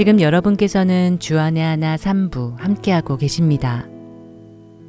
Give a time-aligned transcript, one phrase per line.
[0.00, 3.86] 지금 여러분께서는 주안의 하나 3부 함께하고 계십니다.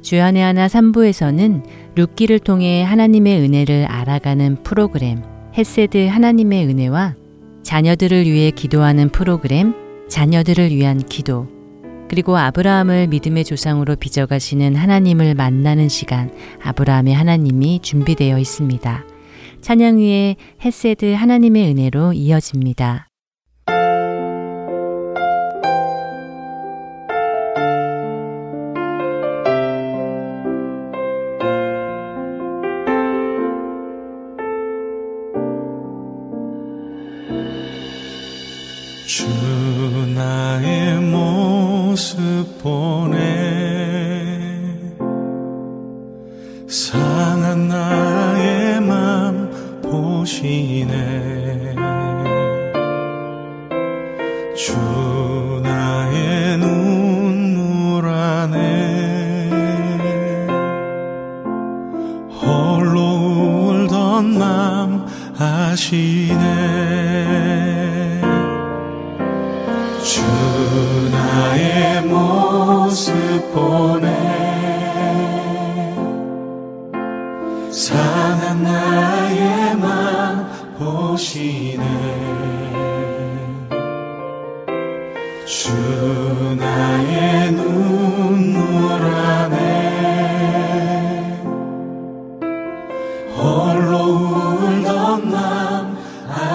[0.00, 1.62] 주안의 하나 3부에서는
[1.96, 5.22] 룻기를 통해 하나님의 은혜를 알아가는 프로그램
[5.54, 7.16] 햇세드 하나님의 은혜와
[7.62, 9.74] 자녀들을 위해 기도하는 프로그램
[10.08, 11.46] 자녀들을 위한 기도
[12.08, 16.30] 그리고 아브라함을 믿음의 조상으로 빚어가시는 하나님을 만나는 시간
[16.62, 19.04] 아브라함의 하나님이 준비되어 있습니다.
[19.60, 23.11] 찬양 위에 햇세드 하나님의 은혜로 이어집니다.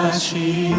[0.08, 0.76] 하시네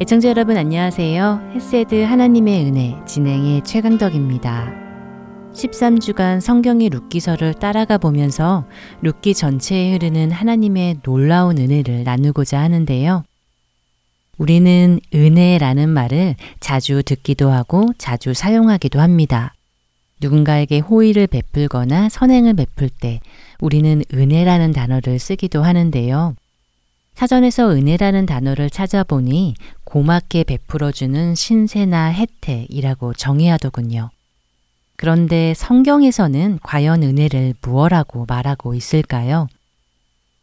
[0.03, 1.53] 애청자 여러분 안녕하세요.
[1.55, 4.75] 햇세드 하나님의 은혜 진행의 최강덕입니다.
[5.55, 8.67] 13주간 성경의 룻기서를 따라가 보면서
[9.03, 13.23] 룻기 전체에 흐르는 하나님의 놀라운 은혜를 나누고자 하는데요.
[14.39, 19.55] 우리는 은혜라는 말을 자주 듣기도 하고 자주 사용하기도 합니다.
[20.21, 23.21] 누군가에게 호의를 베풀거나 선행을 베풀 때
[23.61, 26.35] 우리는 은혜라는 단어를 쓰기도 하는데요.
[27.15, 29.55] 사전에서 은혜라는 단어를 찾아보니
[29.85, 34.11] 고맙게 베풀어주는 신세나 혜택이라고 정의하더군요.
[34.97, 39.49] 그런데 성경에서는 과연 은혜를 무엇라고 말하고 있을까요?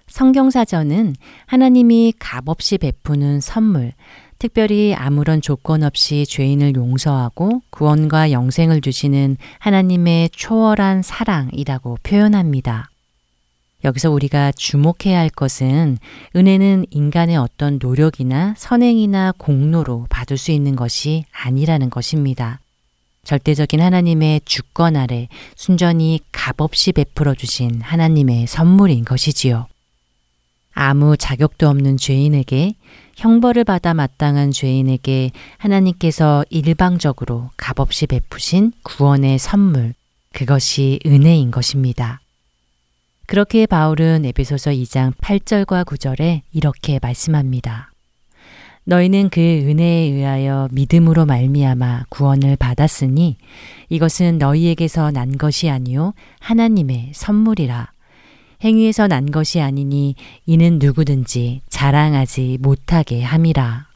[0.07, 3.93] 성경사전은 하나님이 값없이 베푸는 선물,
[4.39, 12.88] 특별히 아무런 조건 없이 죄인을 용서하고 구원과 영생을 주시는 하나님의 초월한 사랑이라고 표현합니다.
[13.83, 15.97] 여기서 우리가 주목해야 할 것은
[16.35, 22.59] 은혜는 인간의 어떤 노력이나 선행이나 공로로 받을 수 있는 것이 아니라는 것입니다.
[23.23, 29.67] 절대적인 하나님의 주권 아래 순전히 값없이 베풀어 주신 하나님의 선물인 것이지요.
[30.73, 32.73] 아무 자격도 없는 죄인에게
[33.17, 39.93] 형벌을 받아 마땅한 죄인에게 하나님께서 일방적으로 값없이 베푸신 구원의 선물,
[40.31, 42.21] 그것이 은혜인 것입니다.
[43.29, 47.91] 그렇게 바울은 에베소서 2장 8절과 9절에 이렇게 말씀합니다.
[48.85, 53.37] 너희는 그 은혜에 의하여 믿음으로 말미암아 구원을 받았으니
[53.89, 57.91] 이것은 너희에게서 난 것이 아니요 하나님의 선물이라.
[58.63, 60.15] 행위에서 난 것이 아니니
[60.47, 63.89] 이는 누구든지 자랑하지 못하게 함이라.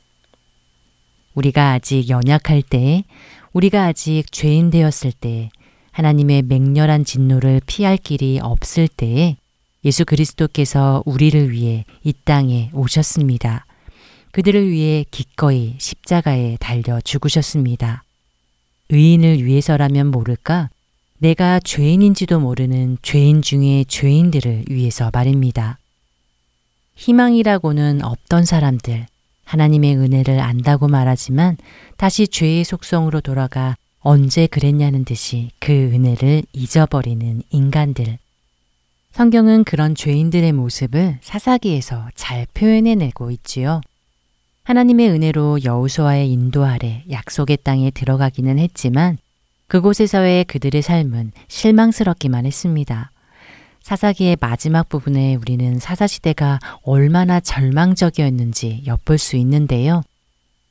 [1.33, 3.03] 우리가 아직 연약할 때,
[3.51, 5.49] 우리가 아직 죄인 되었을 때,
[5.93, 9.37] 하나님의 맹렬한 진노를 피할 길이 없을 때에
[9.85, 13.65] 예수 그리스도께서 우리를 위해 이 땅에 오셨습니다.
[14.31, 18.03] 그들을 위해 기꺼이 십자가에 달려 죽으셨습니다.
[18.89, 20.69] 의인을 위해서라면 모를까?
[21.19, 25.77] 내가 죄인인지도 모르는 죄인 중의 죄인들을 위해서 말입니다.
[26.95, 29.05] 희망이라고는 없던 사람들,
[29.45, 31.57] 하나님의 은혜를 안다고 말하지만
[31.97, 38.17] 다시 죄의 속성으로 돌아가 언제 그랬냐는 듯이 그 은혜를 잊어버리는 인간들.
[39.13, 43.79] 성경은 그런 죄인들의 모습을 사사기에서 잘 표현해내고 있지요.
[44.63, 49.17] 하나님의 은혜로 여우수와의 인도 아래 약속의 땅에 들어가기는 했지만
[49.67, 53.11] 그곳에서의 그들의 삶은 실망스럽기만 했습니다.
[53.83, 60.03] 사사기의 마지막 부분에 우리는 사사시대가 얼마나 절망적이었는지 엿볼 수 있는데요.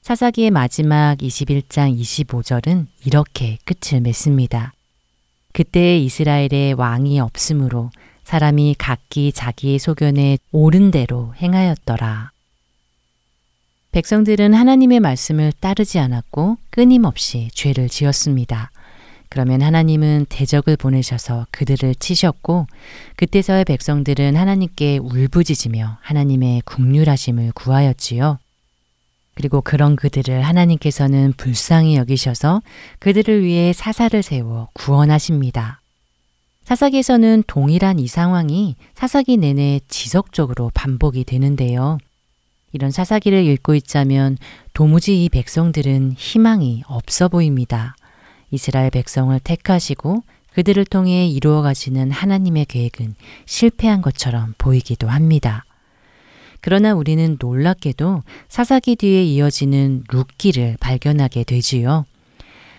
[0.03, 4.73] 사사기의 마지막 21장 25절은 이렇게 끝을 맺습니다.
[5.53, 7.93] 그때 이스라엘의 왕이 없으므로
[8.25, 12.33] 사람이 각기 자기의 소견에 옳은 대로 행하였더라.
[13.93, 18.73] 백성들은 하나님의 말씀을 따르지 않았고 끊임없이 죄를 지었습니다.
[19.29, 22.67] 그러면 하나님은 대적을 보내셔서 그들을 치셨고
[23.15, 28.42] 그때서의 백성들은 하나님께 울부짖으며 하나님의 국률하심을 구하였지요.
[29.35, 32.63] 그리고 그런 그들을 하나님께서는 불쌍히 여기셔서
[32.99, 35.81] 그들을 위해 사사를 세워 구원하십니다.
[36.65, 41.99] 사사기에서는 동일한 이 상황이 사사기 내내 지속적으로 반복이 되는데요.
[42.73, 44.39] 이런 사사기를 읽고 있자면
[44.73, 47.95] 도무지 이 백성들은 희망이 없어 보입니다.
[48.51, 50.23] 이스라엘 백성을 택하시고
[50.55, 53.15] 그들을 통해 이루어 가시는 하나님의 계획은
[53.47, 55.65] 실패한 것처럼 보이기도 합니다.
[56.63, 62.07] 그러나 우리는 놀랍게도 사사기 뒤에 이어지는 룻기를 발견하게 되지요.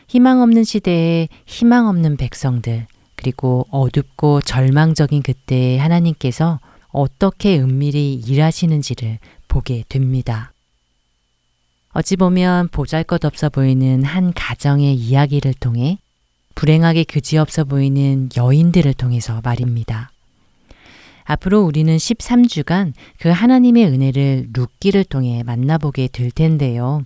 [0.08, 6.60] 희망 없는 시대에 희망 없는 백성들, 그리고 어둡고 절망적인 그때에 하나님께서
[6.92, 10.54] 어떻게 은밀히 일하시는지를 보게 됩니다.
[11.92, 16.00] 어찌 보면 보잘 것 없어 보이는 한 가정의 이야기를 통해
[16.56, 20.13] 불행하게 그지없어 보이는 여인들을 통해서 말입니다.
[21.24, 27.04] 앞으로 우리는 13주간 그 하나님의 은혜를 룻기를 통해 만나보게 될 텐데요.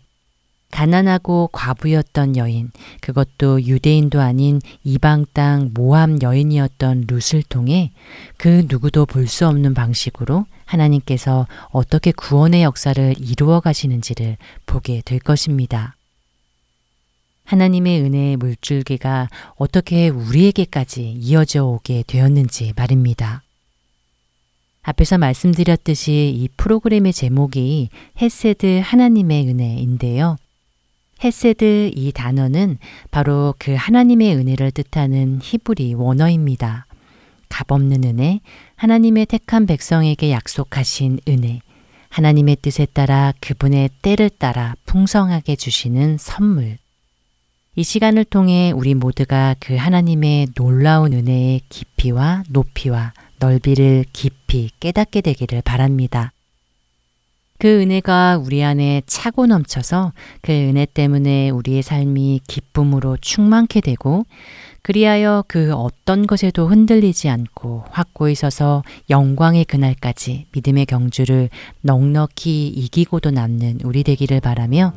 [0.70, 7.92] 가난하고 과부였던 여인, 그것도 유대인도 아닌 이방 땅 모함 여인이었던 룻을 통해
[8.36, 15.96] 그 누구도 볼 수 없는 방식으로 하나님께서 어떻게 구원의 역사를 이루어 가시는지를 보게 될 것입니다.
[17.46, 23.42] 하나님의 은혜의 물줄기가 어떻게 우리에게까지 이어져 오게 되었는지 말입니다.
[24.88, 27.90] 앞에서 말씀드렸듯이 이 프로그램의 제목이
[28.22, 30.38] 헤세드 하나님의 은혜인데요.
[31.22, 32.78] 헤세드 이 단어는
[33.12, 36.86] 바로 그 하나님의 은혜를 뜻하는 히브리 원어입니다.
[37.50, 38.40] 값없는 은혜,
[38.78, 41.60] 하나님의 택한 백성에게 약속하신 은혜,
[42.08, 46.78] 하나님의 뜻에 따라 그분의 때를 따라 풍성하게 주시는 선물.
[47.76, 55.62] 이 시간을 통해 우리 모두가 그 하나님의 놀라운 은혜의 깊이와 높이와 넓이를 깊이 깨닫게 되기를
[55.62, 56.32] 바랍니다.
[57.60, 64.26] 그 은혜가 우리 안에 차고 넘쳐서 그 은혜 때문에 우리의 삶이 기쁨으로 충만케 되고
[64.84, 71.50] 그리하여 그 어떤 것에도 흔들리지 않고 확고히 서서 영광의 그날까지 믿음의 경주를
[71.82, 74.94] 넉넉히 이기고도 남는 우리 되기를 바라며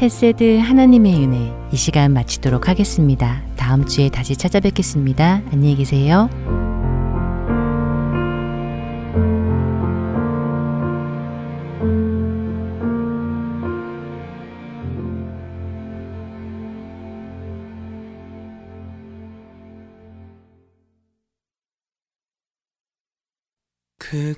[0.00, 3.42] 헬세드 하나님의 은혜 이 시간 마치도록 하겠습니다.
[3.56, 5.42] 다음 주에 다시 찾아뵙겠습니다.
[5.50, 6.71] 안녕히 계세요.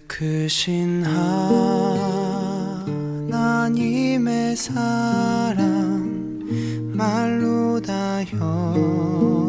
[0.06, 1.04] 크신
[3.30, 5.64] 하나님의 사랑
[6.92, 9.43] 말로 다형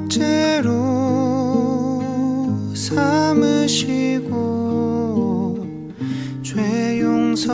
[0.00, 0.70] 목제로
[2.74, 4.30] 삼으시고
[6.42, 7.52] 죄 용서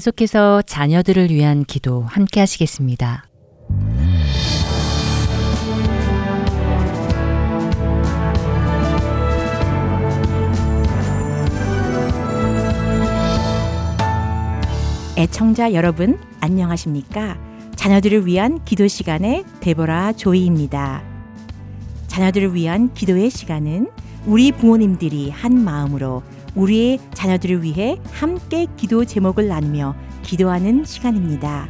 [0.00, 3.26] 계속해서 자녀들을 위한 기도 함께 하시겠습니다.
[15.18, 17.38] 애청자 여러분, 안녕하십니까?
[17.76, 21.02] 자녀들을 위한 기도 시간의 데보라 조이입니다.
[22.06, 23.90] 자녀들을 위한 기도의 시간은
[24.24, 26.22] 우리 부모님들이 한 마음으로
[26.54, 31.68] 우리의 자녀들을 위해 함께 기도 제목을 나누며 기도하는 시간입니다.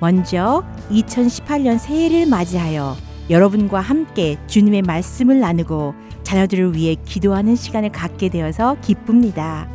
[0.00, 2.96] 먼저 2018년 새해를 맞이하여
[3.30, 9.68] 여러분과 함께 주님의 말씀을 나누고 자녀들을 위해 기도하는 시간을 갖게 되어서 기쁩니다.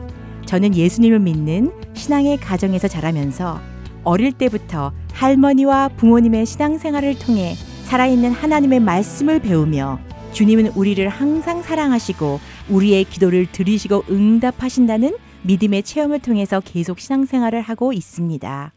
[0.46, 3.60] 저는 예수님을 믿는 신앙의 가정에서 자라면서
[4.04, 10.00] 어릴 때부터 할머니와 부모님의 신앙생활을 통해 살아있는 하나님의 말씀을 배우며
[10.32, 12.40] 주님은 우리를 항상 사랑하시고
[12.70, 18.74] 우리의 기도를 들으시고 응답하신다는 믿음의 체험을 통해서 계속 신앙생활을 하고 있습니다.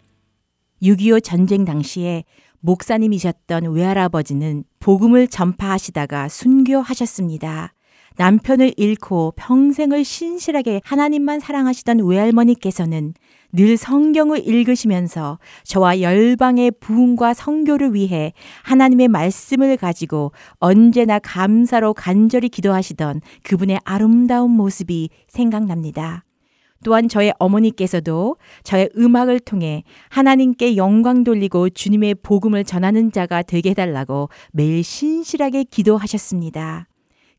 [0.83, 2.25] 6.25 전쟁 당시에
[2.61, 7.75] 목사님이셨던 외할아버지는 복음을 전파하시다가 순교하셨습니다.
[8.17, 13.15] 남편을 잃고 평생을 신실하게 하나님만 사랑하시던 외할머니께서는
[13.55, 23.21] 늘 성경을 읽으시면서 저와 열방의 부흥과 성교를 위해 하나님의 말씀을 가지고 언제나 감사로 간절히 기도하시던
[23.43, 26.25] 그분의 아름다운 모습이 생각납니다.
[26.85, 34.31] 또한 저의 어머니께서도 저의 음악을 통해 하나님께 영광 돌리고 주님의 복음을 전하는 자가 되게 해달라고
[34.53, 36.89] 매일 신실하게 기도하셨습니다.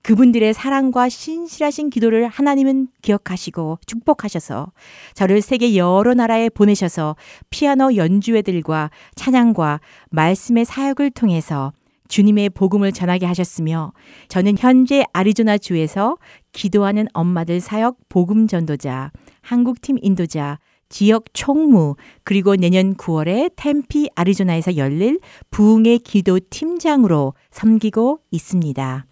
[0.04, 4.72] 그분들의 사랑과 신실하신 기도를 하나님은 기억하시고 축복하셔서
[5.14, 7.16] 저를 세계 여러 나라에 보내셔서
[7.50, 11.72] 피아노 연주회들과 찬양과 말씀의 사역을 통해서
[12.10, 13.94] 주님의 복음을 전하게 하셨으며
[14.28, 16.18] 저는 현재 아리조나 주에서
[16.52, 25.20] 기도하는 엄마들 사역 복음 전도자, 한국팀 인도자, 지역 총무, 그리고 내년 9월에 템피 아리조나에서 열릴
[25.50, 29.08] 부흥의 기도 팀장으로 섬기고 있습니다.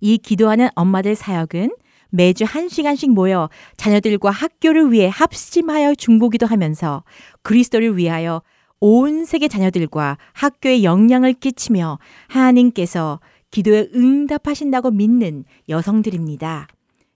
[0.00, 1.70] 이 기도하는 엄마들 사역은
[2.10, 7.04] 매주 한 시간씩 모여 자녀들과 학교를 위해 합심하여 중보기도 하면서
[7.42, 8.42] 그리스도를 위하여
[8.80, 16.68] 온 세계 자녀들과 학교에 영향을 끼치며 하나님께서 기도에 응답하신다고 믿는 여성들입니다.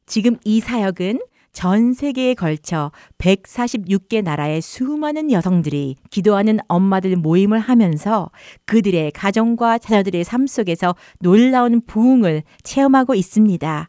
[0.07, 1.21] 지금 이 사역은
[1.55, 8.31] 전 세계에 걸쳐 146개 나라의 수많은 여성들이 기도하는 엄마들 모임을 하면서
[8.67, 13.89] 그들의 가정과 자녀들의 삶 속에서 놀라운 부흥을 체험하고 있습니다.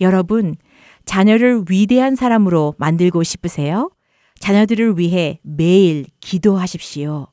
[0.00, 0.56] 여러분,
[1.04, 3.90] 자녀를 위대한 사람으로 만들고 싶으세요?
[4.40, 7.28] 자녀들을 위해 매일 기도하십시오.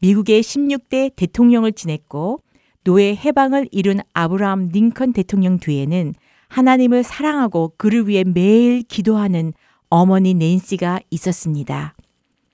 [0.00, 2.42] 미국의 16대 대통령을 지냈고
[2.84, 6.14] 노예 해방을 이룬 아브라함 링컨 대통령 뒤에는
[6.48, 9.52] 하나님을 사랑하고 그를 위해 매일 기도하는
[9.88, 11.94] 어머니 낸시가 있었습니다.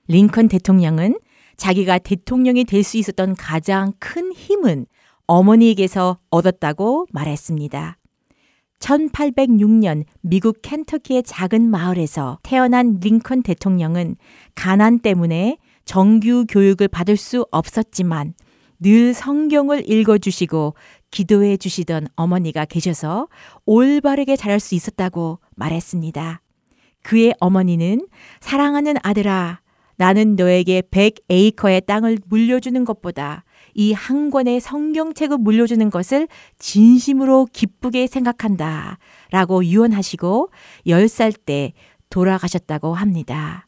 [0.07, 1.19] 링컨 대통령은
[1.57, 4.85] 자기가 대통령이 될 수 있었던 가장 큰 힘은
[5.27, 7.97] 어머니에게서 얻었다고 말했습니다.
[8.79, 14.17] 1806년 미국 켄터키의 작은 마을에서 태어난 링컨 대통령은
[14.55, 18.33] 가난 때문에 정규 교육을 받을 수 없었지만
[18.79, 20.73] 늘 성경을 읽어주시고
[21.13, 23.27] 기도해 주시던 어머니가 계셔서
[23.67, 26.41] 올바르게 자랄 수 있었다고 말했습니다.
[27.03, 28.07] 그의 어머니는
[28.41, 29.61] 사랑하는 아들아,
[29.95, 33.43] 나는 너에게 100에이커의 땅을 물려주는 것보다
[33.75, 38.97] 이 한 권의 성경책을 물려주는 것을 진심으로 기쁘게 생각한다.
[39.29, 40.49] 라고 유언하시고
[40.87, 41.73] 10살 때
[42.09, 43.67] 돌아가셨다고 합니다.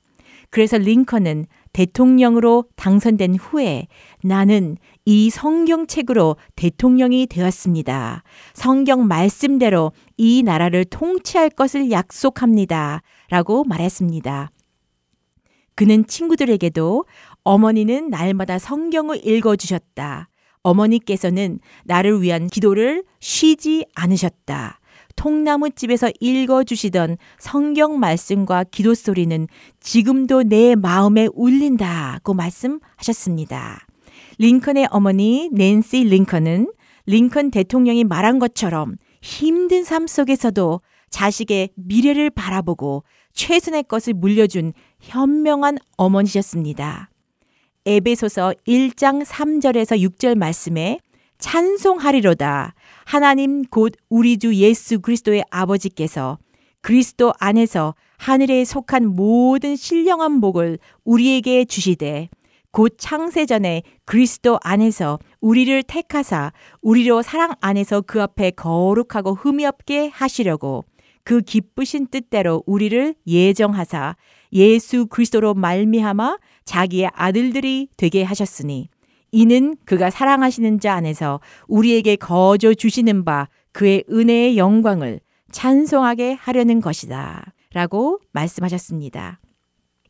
[0.50, 3.88] 그래서 링컨은 대통령으로 당선된 후에
[4.24, 8.24] 나는 이 성경책으로 대통령이 되었습니다.
[8.54, 13.02] 성경 말씀대로 이 나라를 통치할 것을 약속합니다.
[13.30, 14.52] 라고 말했습니다.
[15.76, 17.06] 그는 친구들에게도
[17.44, 20.30] 어머니는 날마다 성경을 읽어주셨다.
[20.64, 24.80] 어머니께서는 나를 위한 기도를 쉬지 않으셨다.
[25.16, 29.48] 통나무집에서 읽어주시던 성경 말씀과 기도 소리는
[29.80, 33.86] 지금도 내 마음에 울린다고 말씀하셨습니다.
[34.38, 36.72] 링컨의 어머니 낸시 링컨은
[37.06, 47.10] 링컨 대통령이 말한 것처럼 힘든 삶 속에서도 자식의 미래를 바라보고 최선의 것을 물려준 현명한 어머니셨습니다.
[47.86, 51.00] 에베소서 1장 3절에서 6절 말씀에
[51.38, 52.74] 찬송하리로다.
[53.06, 56.38] 하나님 곧 우리 주 예수 그리스도의 아버지께서
[56.82, 62.30] 그리스도 안에서 하늘에 속한 모든 신령한 복을 우리에게 주시되
[62.76, 70.84] 곧 창세전에 그리스도 안에서 우리를 택하사 우리로 사랑 안에서 그 앞에 거룩하고 흠이 없게 하시려고
[71.24, 74.18] 그 기쁘신 뜻대로 우리를 예정하사
[74.52, 78.90] 예수 그리스도로 말미암아 자기의 아들들이 되게 하셨으니
[79.32, 87.54] 이는 그가 사랑하시는 자 안에서 우리에게 거저 주시는 바 그의 은혜의 영광을 찬송하게 하려는 것이다.
[87.74, 89.40] 라고 말씀하셨습니다.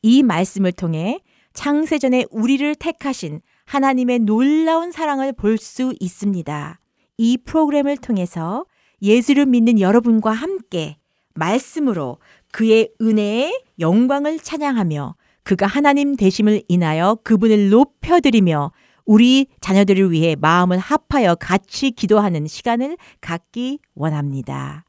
[0.02, 1.20] 이 말씀을 통해
[1.56, 6.80] 창세전에 우리를 택하신 하나님의 놀라운 사랑을 볼 수 있습니다.
[7.18, 8.66] 이 프로그램을 통해서
[9.02, 10.98] 예수를 믿는 여러분과 함께
[11.34, 12.20] 말씀으로
[12.52, 18.72] 그의 은혜의 영광을 찬양하며 그가 하나님 되심을 인하여 그분을 높여드리며
[19.06, 24.86] 우리 자녀들을 위해 마음을 합하여 같이 기도하는 시간을 갖기 원합니다.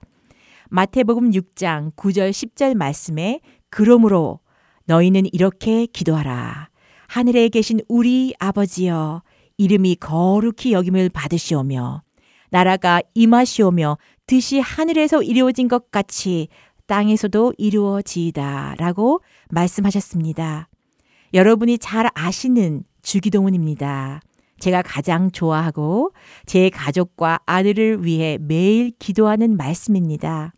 [0.70, 4.40] 마태복음 6장 9절 10절 말씀에 그러므로
[4.86, 6.70] 너희는 이렇게 기도하라.
[7.08, 9.22] 하늘에 계신 우리 아버지여
[9.58, 12.02] 이름이 거룩히 여김을 받으시오며
[12.50, 16.48] 나라가 임하시오며 뜻이 하늘에서 이루어진 것 같이
[16.86, 19.20] 땅에서도 이루어지이다 라고
[19.50, 20.68] 말씀하셨습니다.
[21.34, 24.20] 여러분이 잘 아시는 주기도문입니다.
[24.58, 26.12] 제가 가장 좋아하고
[26.46, 30.54] 제 가족과 아들을 위해 매일 기도하는 말씀입니다.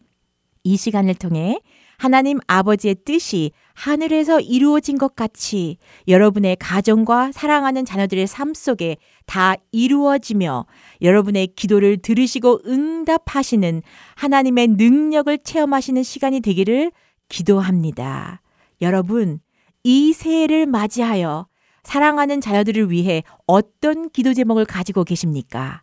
[0.63, 1.61] 이 시간을 통해
[1.99, 10.67] 하나님 아버지의 뜻이 하늘에서 이루어진 것 같이 여러분의 가정과 사랑하는 자녀들의 삶 속에 다 이루어지며
[11.01, 13.83] 여러분의 기도를 들으시고 응답하시는
[14.17, 16.91] 하나님의 능력을 체험하시는 시간이 되기를
[17.29, 18.43] 기도합니다.
[18.83, 19.39] 여러분,
[19.85, 21.47] 이 새해를 맞이하여
[21.85, 25.83] 사랑하는 자녀들을 위해 어떤 기도 제목을 가지고 계십니까?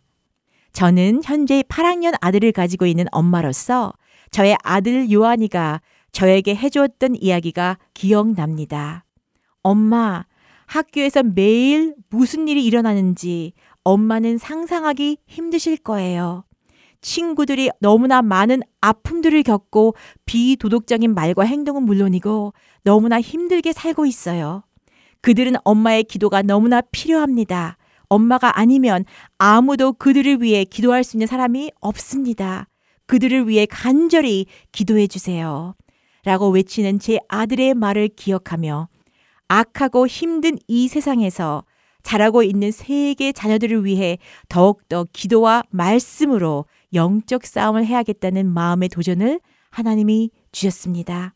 [0.74, 3.94] 저는 현재 8학년 아들을 가지고 있는 엄마로서
[4.30, 5.80] 저의 아들 요한이가
[6.16, 9.04] 저에게 해주었던 이야기가 기억납니다.
[9.62, 10.24] 엄마,
[10.64, 13.52] 학교에서 매일 무슨 일이 일어나는지
[13.84, 16.44] 엄마는 상상하기 힘드실 거예요.
[17.02, 24.62] 친구들이 너무나 많은 아픔들을 겪고 비도덕적인 말과 행동은 물론이고 너무나 힘들게 살고 있어요.
[25.20, 27.76] 그들은 엄마의 기도가 너무나 필요합니다.
[28.08, 29.04] 엄마가 아니면
[29.36, 32.68] 아무도 그들을 위해 기도할 수 있는 사람이 없습니다.
[33.04, 35.74] 그들을 위해 간절히 기도해 주세요.
[36.26, 38.88] 라고 외치는 제 아들의 말을 기억하며
[39.46, 41.64] 악하고 힘든 이 세상에서
[42.02, 51.32] 자라고 있는 세계 자녀들을 위해 더욱더 기도와 말씀으로 영적 싸움을 해야겠다는 마음의 도전을 하나님이 주셨습니다.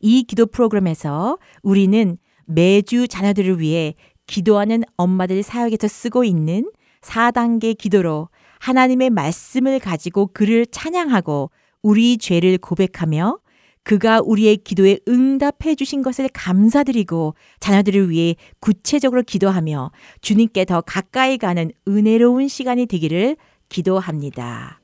[0.00, 3.94] 이 기도 프로그램에서 우리는 매주 자녀들을 위해
[4.28, 8.28] 기도하는 엄마들 사역에서 쓰고 있는 4단계 기도로
[8.60, 11.50] 하나님의 말씀을 가지고 그를 찬양하고
[11.82, 13.38] 우리 죄를 고백하며
[13.86, 21.70] 그가 우리의 기도에 응답해 주신 것을 감사드리고 자녀들을 위해 구체적으로 기도하며 주님께 더 가까이 가는
[21.86, 23.36] 은혜로운 시간이 되기를
[23.68, 24.80] 기도합니다.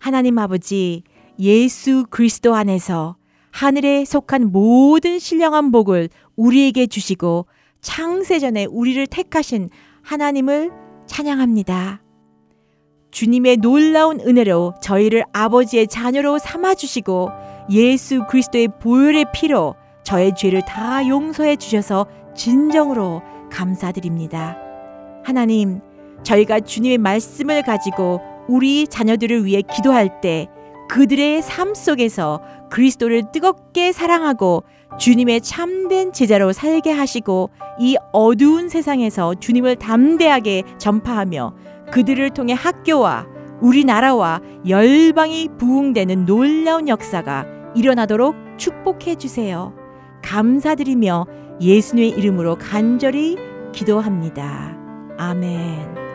[0.00, 1.04] 하나님 아버지,
[1.38, 3.16] 예수 그리스도 안에서
[3.52, 7.46] 하늘에 속한 모든 신령한 복을 우리에게 주시고
[7.82, 9.70] 창세전에 우리를 택하신
[10.02, 10.72] 하나님을
[11.06, 12.02] 찬양합니다.
[13.12, 21.56] 주님의 놀라운 은혜로 저희를 아버지의 자녀로 삼아주시고 예수 그리스도의 보혈의 피로 저의 죄를 다 용서해
[21.56, 24.56] 주셔서 진정으로 감사드립니다.
[25.24, 25.80] 하나님,
[26.22, 30.48] 저희가 주님의 말씀을 가지고 우리 자녀들을 위해 기도할 때
[30.88, 34.64] 그들의 삶 속에서 그리스도를 뜨겁게 사랑하고
[34.98, 41.54] 주님의 참된 제자로 살게 하시고 이 어두운 세상에서 주님을 담대하게 전파하며
[41.92, 43.26] 그들을 통해 학교와
[43.60, 49.72] 우리나라와 열방이 부흥되는 놀라운 역사가 일어나도록 축복해 주세요.
[50.24, 51.26] 감사드리며
[51.60, 53.36] 예수님의 이름으로 간절히
[53.72, 54.76] 기도합니다.
[55.18, 56.07] 아멘.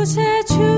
[0.00, 0.69] 주세 주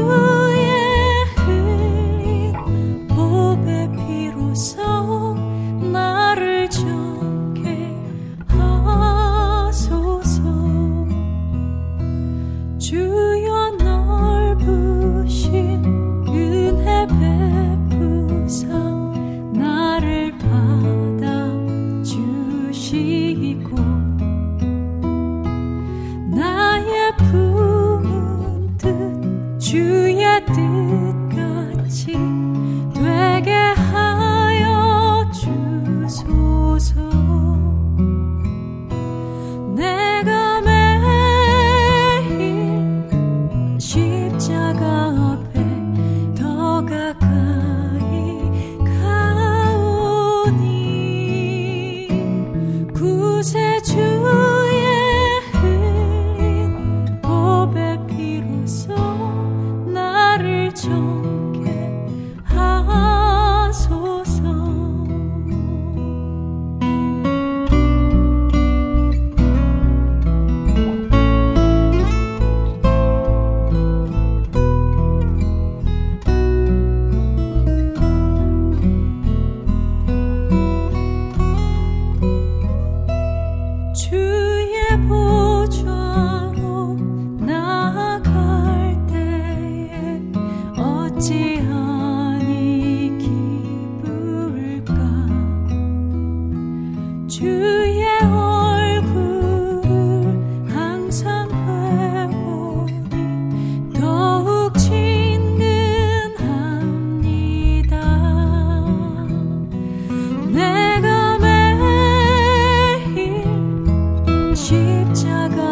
[115.15, 115.72] 这个。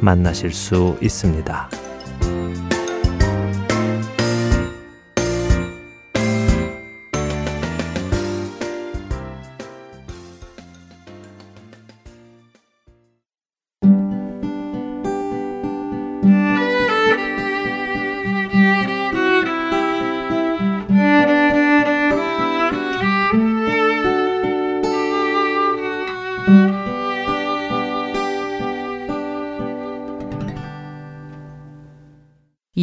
[0.00, 1.68] 만나실 수 있습니다.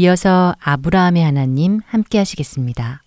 [0.04, 3.04] 이어서 아브라함의 하나님 함께 하시겠습니다.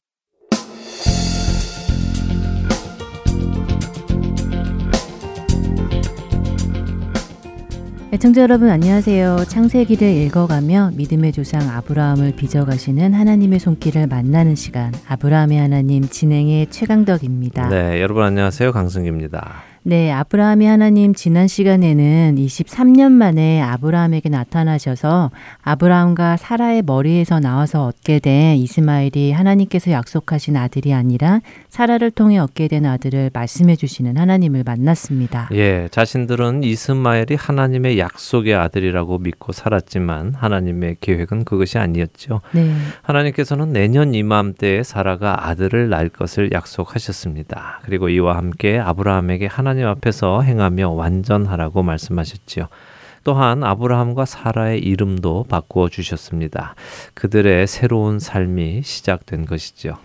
[8.14, 9.44] 애청자 여러분 안녕하세요.
[9.46, 17.68] 창세기를 읽어가며 믿음의 조상 아브라함을 빚어가시는 하나님의 손길을 만나는 시간 아브라함의 하나님 진행의 최강덕입니다.
[17.68, 18.72] 네, 여러분 안녕하세요.
[18.72, 19.65] 강승기입니다.
[19.88, 25.30] 네, 아브라함이 하나님 지난 시간에는 23년 만에 아브라함에게 나타나셔서
[25.62, 32.84] 아브라함과 사라의 머리에서 나와서 얻게 된 이스마엘이 하나님께서 약속하신 아들이 아니라 사라를 통해 얻게 된
[32.84, 35.50] 아들을 말씀해 주시는 하나님을 만났습니다.
[35.52, 42.40] 예, 자신들은 이스마엘이 하나님의 약속의 아들이라고 믿고 살았지만 하나님의 계획은 그것이 아니었죠.
[42.50, 42.74] 네.
[43.02, 47.82] 하나님께서는 내년 이맘때에 사라가 아들을 낳을 것을 약속하셨습니다.
[47.84, 52.68] 그리고 이와 함께 아브라함에게 하나님 하나님 앞에서 행하며 완전하라고 말씀하셨지요.
[53.24, 56.74] 또한 아브라함과 사라의 이름도 바꾸어 주셨습니다.
[57.12, 59.98] 그들의 새로운 삶이 시작된 것이죠.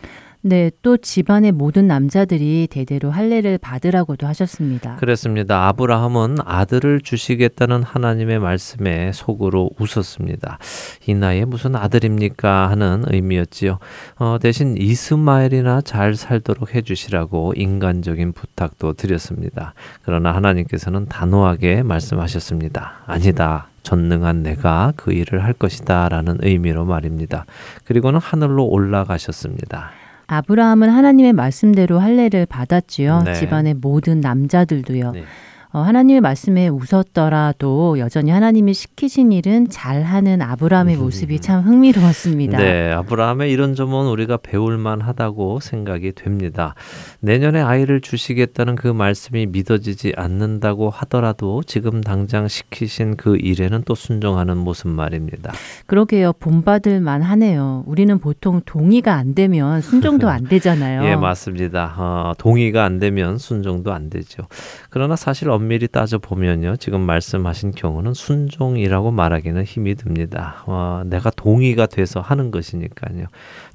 [0.44, 4.96] 네, 또 집안의 모든 남자들이 대대로 할례를 받으라고도 하셨습니다.
[4.96, 5.68] 그렇습니다.
[5.68, 10.58] 아브라함은 아들을 주시겠다는 하나님의 말씀에 속으로 웃었습니다.
[11.06, 13.78] 이 나이에 무슨 아들입니까 하는 의미였지요.
[14.18, 19.76] 어, 대신 이스마엘이나 잘 살도록 해주시라고 인간적인 부탁도 드렸습니다.
[20.02, 23.04] 그러나 하나님께서는 단호하게 말씀하셨습니다.
[23.06, 23.68] 아니다.
[23.84, 27.46] 전능한 내가 그 일을 할 것이다 라는 의미로 말입니다.
[27.84, 30.01] 그리고는 하늘로 올라가셨습니다.
[30.32, 33.24] 아브라함은 하나님의 말씀대로 할례를 받았지요.
[33.26, 33.34] 네.
[33.34, 35.12] 집안의 모든 남자들도요.
[35.12, 35.24] 네.
[35.74, 42.58] 어, 하나님의 말씀에 웃었더라도 여전히 하나님이 시키신 일은 잘하는 아브라함의 모습이 참 흥미로웠습니다.
[42.58, 46.76] 네, 아브라함의 이런 점은 우리가 배울 만 하다고 생각이 됩니다.
[47.22, 54.58] 내년에 아이를 주시겠다는 그 말씀이 믿어지지 않는다고 하더라도 지금 당장 시키신 그 일에는 또 순종하는
[54.58, 55.54] 모습 말입니다.
[55.86, 56.34] 그러게요.
[56.34, 57.84] 본받을 만 하네요.
[57.86, 61.04] 우리는 보통 동의가 안 되면 순종도 안 되잖아요.
[61.08, 61.96] 예, 맞습니다.
[61.98, 64.44] 어, 동의가 안 되면 순종도 안 되죠.
[64.90, 70.64] 그러나 사실 엄 밀히 따져 보면요, 지금 말씀하신 경우는 순종이라고 말하기는 힘이 듭니다.
[70.66, 73.26] 어, 내가 동의가 돼서 하는 것이니까요.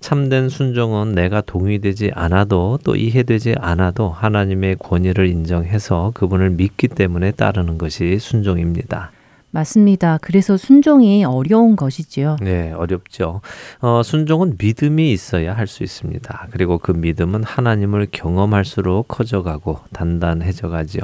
[0.00, 7.78] 참된 순종은 내가 동의되지 않아도 또 이해되지 않아도 하나님의 권위를 인정해서 그분을 믿기 때문에 따르는
[7.78, 9.10] 것이 순종입니다.
[9.56, 10.18] 맞습니다.
[10.20, 12.36] 그래서 순종이 어려운 것이지요.
[12.42, 13.40] 네, 어렵죠.
[13.80, 16.48] 어, 순종은 믿음이 있어야 할 수 있습니다.
[16.52, 21.02] 그리고 그 믿음은 하나님을 경험할수록 커져가고 단단해져 가지요.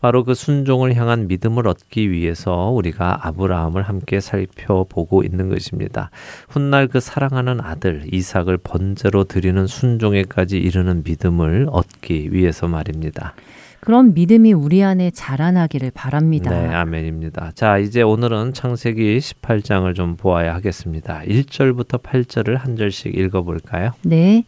[0.00, 6.10] 바로 그 순종을 향한 믿음을 얻기 위해서 우리가 아브라함을 함께 살펴보고 있는 것입니다.
[6.50, 13.34] 훗날 그 사랑하는 아들 이삭을 번제로 드리는 순종에까지 이르는 믿음을 얻기 위해서 말입니다.
[13.84, 16.48] 그런 믿음이 우리 안에 자라나기를 바랍니다.
[16.50, 17.52] 네, 아멘입니다.
[17.54, 21.20] 자, 이제 오늘은 창세기 18장을 좀 보아야 하겠습니다.
[21.20, 23.90] 1절부터 8절을 한 절씩 읽어 볼까요?
[24.00, 24.44] 네.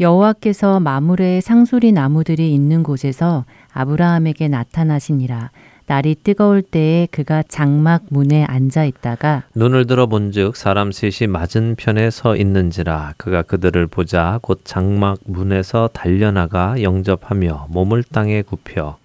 [0.00, 5.52] 여호와께서 마물의 상수리 나무들이 있는 곳에서 아브라함에게 나타나시니라.
[5.90, 12.10] 날이 뜨거울 때에 그가 장막 문에 앉아 있다가 눈을 들어 본즉 사람 셋이 맞은 편에
[12.10, 18.98] 서 있는지라 그가 그들을 보자 곧 장막 문에서 달려나가 영접하며 몸을 땅에 굽혀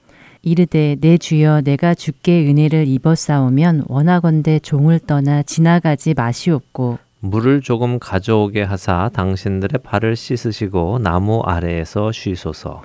[0.43, 8.61] 이르되 내 주여 내가 주께 은혜를 입었사오면 원하건대 종을 떠나 지나가지 마시옵고 물을 조금 가져오게
[8.61, 12.83] 하사 당신들의 발을 씻으시고 나무 아래에서 쉬소서.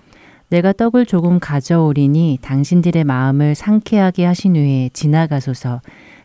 [0.50, 5.80] 내가 떡을 조금 가져오리니 당신들의 마음을 상쾌하게 하신 후에 지나가소서.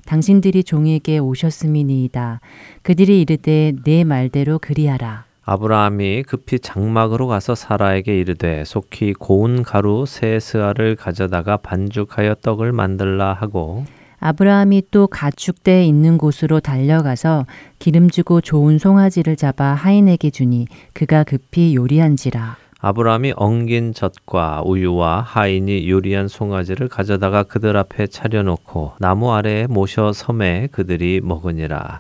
[0.07, 2.39] 당신들이 종에게 오셨음이니이다.
[2.81, 5.25] 그들이 이르되 내 말대로 그리하라.
[5.43, 13.33] 아브라함이 급히 장막으로 가서 사라에게 이르되 속히 고운 가루 세 스아를 가져다가 반죽하여 떡을 만들라
[13.33, 13.85] 하고
[14.19, 17.45] 아브라함이 또 가축대에 있는 곳으로 달려가서
[17.77, 22.64] 기름지고 좋은 송아지를 잡아 하인에게 주니 그가 급히 요리한지라.
[22.86, 30.67] 아브라함이 엉긴 젖과 우유와 하인이 요리한 송아지를 가져다가 그들 앞에 차려놓고 나무 아래에 모셔 섬에
[30.71, 32.00] 그들이 먹으니라.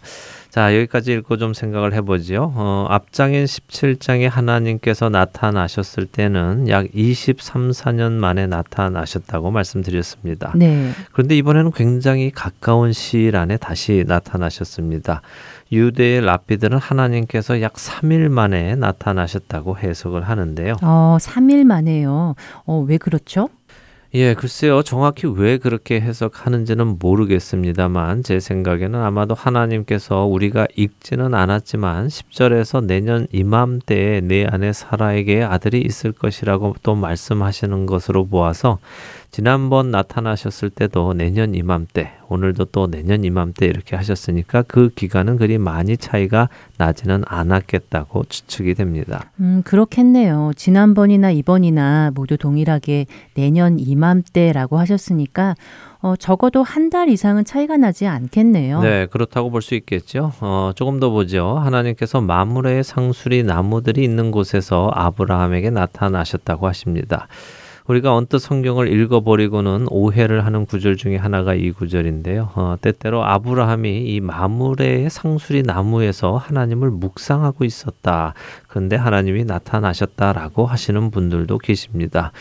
[0.51, 2.53] 자, 여기까지 읽고 좀 생각을 해보지요.
[2.55, 10.53] 어, 앞장인 17장에 하나님께서 나타나셨을 때는 약 23, 4년 만에 나타나셨다고 말씀드렸습니다.
[10.55, 10.91] 네.
[11.11, 15.23] 그런데 이번에는 굉장히 가까운 시일 안에 다시 나타나셨습니다.
[15.71, 20.75] 유대의 랍비들은 하나님께서 약 3일 만에 나타나셨다고 해석을 하는데요.
[20.81, 22.35] 어, 3일 만에요.
[22.65, 23.49] 어, 왜 그렇죠?
[24.15, 24.81] 예, 글쎄요.
[24.81, 34.21] 정확히 왜 그렇게 해석하는지는 모르겠습니다만 제 생각에는 아마도 하나님께서 우리가 읽지는 않았지만 10절에서 내년 이맘때에
[34.21, 38.79] 내 안에 사라에게 아들이 있을 것이라고 또 말씀하시는 것으로 보아서
[39.35, 45.97] 지난번 나타나셨을 때도 내년 이맘때, 오늘도 또 내년 이맘때 이렇게 하셨으니까 그 기간은 그리 많이
[45.97, 49.29] 차이가 나지는 않았겠다고 추측이 됩니다.
[49.41, 50.53] 음, 그렇겠네요.
[50.55, 55.55] 지난번이나 이번이나 모두 동일하게 내년 이맘때라고 하셨으니까
[55.99, 58.81] 어, 적어도 한 달 이상은 차이가 나지 않겠네요.
[58.83, 60.31] 네, 그렇다고 볼 수 있겠죠.
[60.39, 61.57] 어, 조금 더 보죠.
[61.57, 67.27] 하나님께서 마물의 상수리 나무들이 있는 곳에서 아브라함에게 나타나셨다고 하십니다.
[67.87, 72.49] 우리가 언뜻 성경을 읽어버리고는 오해를 하는 구절 중에 하나가 이 구절인데요.
[72.55, 78.33] 어, 때때로 아브라함이 이 마물의 상수리 나무에서 하나님을 묵상하고 있었다.
[78.67, 82.31] 그런데 하나님이 나타나셨다라고 하시는 분들도 계십니다.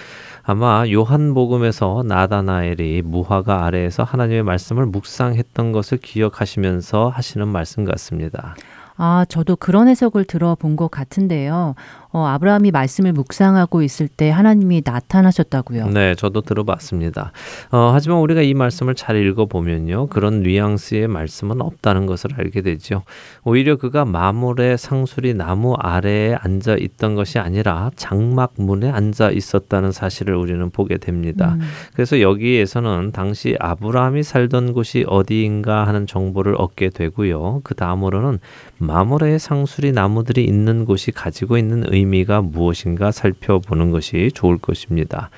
[0.42, 8.54] 아마 요한복음에서 나다나엘이 무화과 아래에서 하나님의 말씀을 묵상했던 것을 기억하시면서 하시는 말씀 같습니다.
[8.96, 11.74] 아, 저도 그런 해석을 들어본 것 같은데요.
[12.14, 15.88] 어, 아브라함이 말씀을 묵상하고 있을 때 하나님이 나타나셨다고요.
[15.88, 17.32] 네, 저도 들어봤습니다.
[17.72, 20.06] 어, 하지만 우리가 이 말씀을 잘 읽어보면요.
[20.06, 23.02] 그런 뉘앙스의 말씀은 없다는 것을 알게 되죠.
[23.42, 30.36] 오히려 그가 마물의 상수리 나무 아래에 앉아 있던 것이 아니라 장막 문에 앉아 있었다는 사실을
[30.36, 31.56] 우리는 보게 됩니다.
[31.58, 31.62] 음.
[31.94, 37.62] 그래서 여기에서는 당시 아브라함이 살던 곳이 어디인가 하는 정보를 얻게 되고요.
[37.64, 38.38] 그 다음으로는
[38.86, 45.30] 마물의 상수리 나무들이 있는 곳이 가지고 있는 의미가 무엇인가 살펴보는 것이 좋을 것입니다.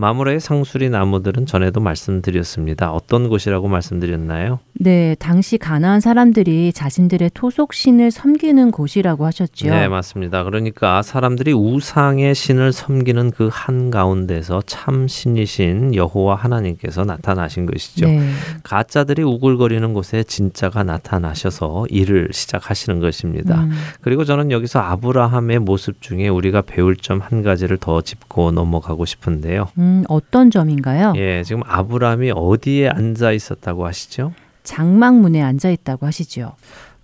[0.00, 2.90] 마물의 상수리 나무들은 전에도 말씀드렸습니다.
[2.90, 4.58] 어떤 곳이라고 말씀드렸나요?
[4.72, 9.68] 네, 당시 가나안 사람들이 자신들의 토속 신을 섬기는 곳이라고 하셨죠.
[9.68, 10.42] 네, 맞습니다.
[10.44, 18.06] 그러니까 사람들이 우상의 신을 섬기는 그 한 가운데서 참 신이신 여호와 하나님께서 나타나신 것이죠.
[18.06, 18.30] 네.
[18.62, 23.64] 가짜들이 우글거리는 곳에 진짜가 나타나셔서 일을 시작하시는 것입니다.
[23.64, 23.72] 음.
[24.00, 29.68] 그리고 저는 여기서 아브라함의 모습 중에 우리가 배울 점 한 가지를 더 짚고 넘어가고 싶은데요.
[29.76, 31.12] 음, 어떤 점인가요?
[31.16, 34.32] 예, 지금 아브라함이 어디에 앉아 있었다고 하시죠?
[34.62, 36.54] 장막문에 앉아 있다고 하시죠.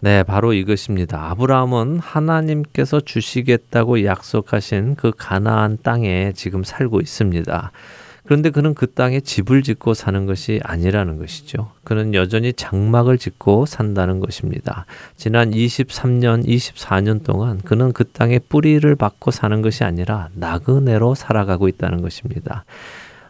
[0.01, 1.31] 네, 바로 이것입니다.
[1.31, 7.73] 아브라함은 하나님께서 주시겠다고 약속하신 그 가나안 땅에 지금 살고 있습니다.
[8.27, 11.71] 그런데 그는 그 땅에 집을 짓고 사는 것이 아니라는 것이죠.
[11.85, 14.85] 그는 여전히 장막을 짓고 산다는 것입니다.
[15.17, 22.03] 지난 23년, 24년 동안 그는 그 땅에 뿌리를 받고 사는 것이 아니라 나그네로 살아가고 있다는
[22.03, 22.65] 것입니다.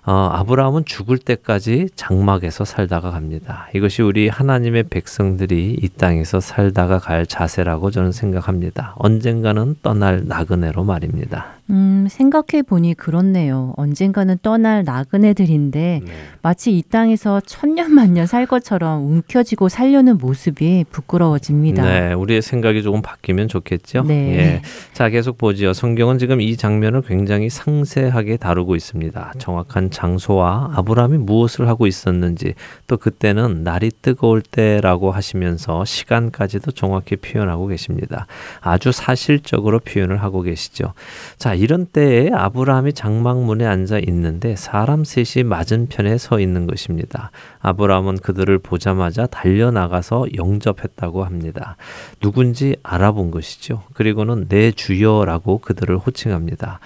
[0.07, 3.68] 어, 아브라함은 죽을 때까지 장막에서 살다가 갑니다.
[3.74, 8.94] 이것이 우리 하나님의 백성들이 이 땅에서 살다가 갈 자세라고 저는 생각합니다.
[8.99, 11.57] 언젠가는 떠날 나그네로 말입니다.
[11.70, 13.74] 음, 생각해 보니 그렇네요.
[13.76, 16.12] 언젠가는 떠날 나그네들인데 네.
[16.42, 21.82] 마치 이 땅에서 천년 만년 살 것처럼 움켜쥐고 살려는 모습이 부끄러워집니다.
[21.82, 24.04] 네, 우리의 생각이 조금 바뀌면 좋겠죠.
[24.04, 24.36] 네.
[24.36, 24.62] 예.
[24.92, 25.72] 자, 계속 보지요.
[25.72, 29.34] 성경은 지금 이 장면을 굉장히 상세하게 다루고 있습니다.
[29.38, 32.54] 정확한 장소와 아브라함이 무엇을 하고 있었는지
[32.86, 38.26] 또 그때는 날이 뜨거울 때라고 하시면서 시간까지도 정확히 표현하고 계십니다.
[38.60, 40.92] 아주 사실적으로 표현을 하고 계시죠.
[41.38, 47.30] 자, 이런 때에 아브라함이 장막문에 앉아 있는데 사람 셋이 맞은편에 서 있는 것입니다.
[47.61, 51.76] 아브라함은 그들을 보자마자 달려나가서 영접했다고 합니다.
[52.20, 53.82] 누군지 알아본 것이죠.
[53.94, 56.80] 그리고는 내 주여라고 그들을 호칭합니다.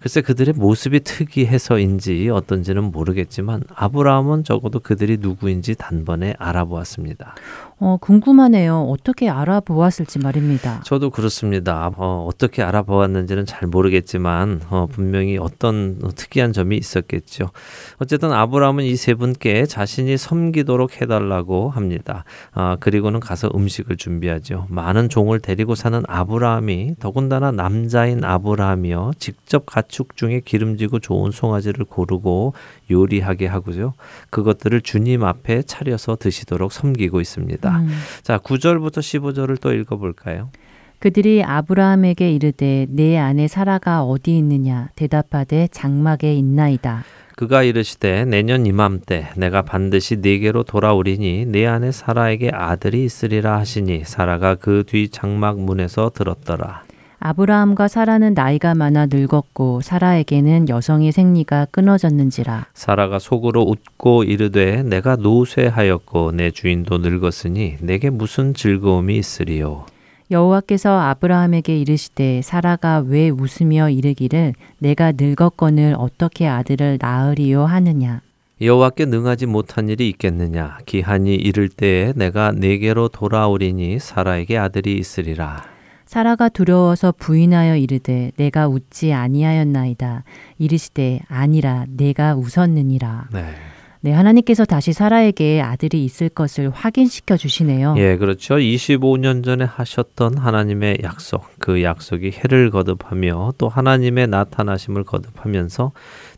[0.00, 7.34] 글쎄 그들의 모습이 특이해서인지 어떤지는 모르겠지만 아브라함은 적어도 그들이 누구인지 단번에 알아보았습니다.
[7.78, 8.86] 어, 궁금하네요.
[8.88, 10.80] 어떻게 알아보았을지 말입니다.
[10.84, 11.90] 저도 그렇습니다.
[11.96, 17.50] 어, 떻게 알아보았는지는 잘 모르겠지만 어, 분명히 어떤 특이한 점이 있었겠죠.
[17.98, 22.24] 어쨌든 아브라함은 이 세 분께 자신이 섬기도록 해달라고 합니다.
[22.52, 24.66] 아, 그리고는 가서 음식을 준비하죠.
[24.70, 32.54] 많은 종을 데리고 사는 아브라함이 더군다나 남자인 아브라함이요 직접 가축 중에 기름지고 좋은 송아지를 고르고
[32.90, 33.94] 요리하게 하고요.
[34.30, 37.78] 그것들을 주님 앞에 차려서 드시도록 섬기고 있습니다.
[37.78, 37.88] 음.
[38.22, 40.50] 자, 9절부터 15절을 또 읽어 볼까요?
[40.98, 47.04] 그들이 아브라함에게 이르되 내 아내 사라가 어디 있느냐 대답하되 장막에 있나이다.
[47.36, 54.54] 그가 이르시되 내년 이맘때 내가 반드시 네게로 돌아오리니 내 안에 사라에게 아들이 있으리라 하시니 사라가
[54.54, 56.85] 그 뒤 장막 문에서 들었더라.
[57.18, 62.66] 아브라함과 사라는 나이가 많아 늙었고 사라에게는 여성의 생리가 끊어졌는지라.
[62.74, 69.86] 사라가 속으로 웃고 이르되 내가 노쇠하였고 내 주인도 늙었으니 내게 무슨 즐거움이 있으리요?
[70.30, 78.20] 여호와께서 아브라함에게 이르시되 사라가 왜 웃으며 이르기를 내가 늙었거늘 어떻게 아들을 낳으리요 하느냐?
[78.60, 80.78] 여호와께 능하지 못한 일이 있겠느냐?
[80.86, 85.75] 기한이 이를 때에 내가 내게로 돌아오리니 사라에게 아들이 있으리라
[86.06, 90.24] 사라가 두려워서 부인하여 이르되 내가 웃지 아니하였나이다.
[90.58, 93.28] 이르시되 아니라 내가 웃었느니라.
[93.32, 93.54] 네.
[94.02, 97.96] 네, 하나님께서 다시 사라에게 아들이 있을 것을 확인시켜 주시네요.
[97.98, 98.54] 예, 그렇죠.
[98.54, 105.90] 25년 전에 하셨던 하나님의 약속, 그 약속이 해를 거듭하며 또 하나님의 나타나심을 거듭하면서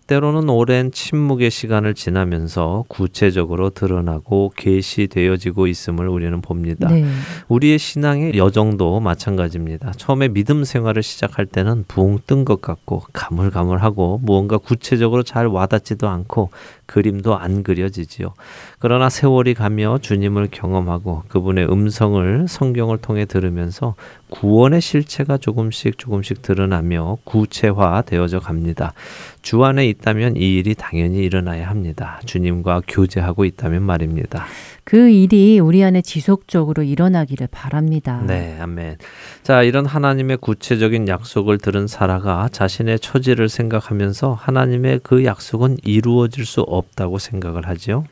[0.09, 6.89] 때로는 오랜 침묵의 시간을 지나면서 구체적으로 드러나고 계시되어지고 있음을 우리는 봅니다.
[6.89, 7.05] 네.
[7.49, 9.93] 우리의 신앙의 여정도 마찬가지입니다.
[9.99, 16.51] 처음에 믿음 생활을 시작할 때는 붕 뜬 것 같고 가물가물하고 무언가 구체적으로 잘 와닿지도 않고
[16.89, 18.33] 그림도 안 그려지지요.
[18.79, 23.95] 그러나 세월이 가며 주님을 경험하고 그분의 음성을 성경을 통해 들으면서
[24.31, 28.95] 구원의 실체가 조금씩 조금씩 드러나며 구체화 되어져 갑니다.
[29.43, 32.21] 주 안에 있다면 이 일이 당연히 일어나야 합니다.
[32.25, 34.47] 주님과 교제하고 있다면 말입니다.
[34.85, 38.23] 그 일이 우리 안에 지속적으로 일어나기를 바랍니다.
[38.27, 38.97] 네, 아멘.
[39.43, 46.65] 자, 이런 하나님의 구체적인 약속을 들은 사라가 자신의 처지를 생각하면서 하나님의 그 약속은 이루어질 수
[46.67, 48.05] 없 다고 생각을 하지요.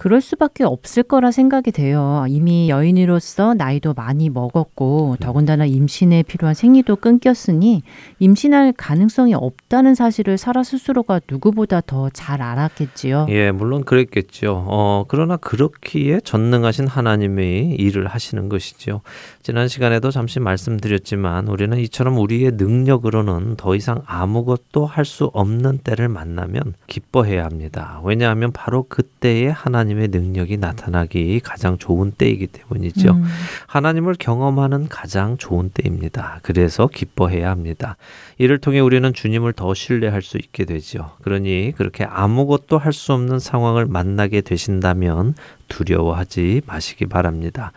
[0.00, 2.24] 그럴 수밖에 없을 거라 생각이 돼요.
[2.28, 7.82] 이미 여인으로서 나이도 많이 먹었고 더군다나 임신에 필요한 생리도 끊겼으니
[8.20, 13.26] 임신할 가능성이 없다는 사실을 사라 스스로가 누구보다 더 잘 알았겠지요.
[13.30, 14.64] 예, 물론 그랬겠죠.
[14.68, 19.00] 어, 그러나 그렇기에 전능하신 하나님의 일을 하시는 것이죠.
[19.42, 26.08] 지난 시간에도 잠시 말씀드렸지만 우리는 이처럼 우리의 능력으로는 더 이상 아무것도 할 수 없는 때를
[26.10, 27.98] 만나면 기뻐해야 합니다.
[28.04, 33.12] 왜냐하면 바로 그때에 하나님 의 능력이 나타나기 가장 좋은 때이기 때문이죠.
[33.12, 33.24] 음.
[33.66, 36.40] 하나님을 경험하는 가장 좋은 때입니다.
[36.42, 37.96] 그래서 기뻐해야 합니다.
[38.36, 41.12] 이를 통해 우리는 주님을 더 신뢰할 수 있게 되죠.
[41.22, 45.34] 그러니 그렇게 아무것도 할 수 없는 상황을 만나게 되신다면
[45.68, 47.72] 두려워하지 마시기 바랍니다.